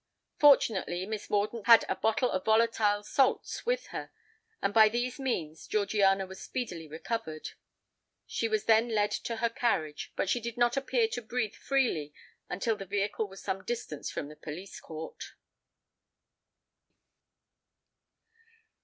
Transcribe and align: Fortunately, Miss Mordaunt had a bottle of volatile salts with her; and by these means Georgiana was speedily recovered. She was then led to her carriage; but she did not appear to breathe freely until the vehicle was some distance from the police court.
Fortunately, 0.39 1.05
Miss 1.05 1.29
Mordaunt 1.29 1.67
had 1.67 1.85
a 1.87 1.95
bottle 1.95 2.31
of 2.31 2.43
volatile 2.43 3.03
salts 3.03 3.67
with 3.67 3.85
her; 3.93 4.09
and 4.59 4.73
by 4.73 4.89
these 4.89 5.19
means 5.19 5.67
Georgiana 5.67 6.25
was 6.25 6.41
speedily 6.41 6.87
recovered. 6.87 7.49
She 8.25 8.47
was 8.47 8.65
then 8.65 8.89
led 8.89 9.11
to 9.11 9.35
her 9.35 9.49
carriage; 9.51 10.11
but 10.15 10.27
she 10.27 10.39
did 10.41 10.57
not 10.57 10.75
appear 10.75 11.07
to 11.09 11.21
breathe 11.21 11.53
freely 11.53 12.15
until 12.49 12.75
the 12.75 12.85
vehicle 12.87 13.27
was 13.27 13.43
some 13.43 13.63
distance 13.63 14.09
from 14.09 14.27
the 14.27 14.35
police 14.35 14.79
court. 14.79 15.35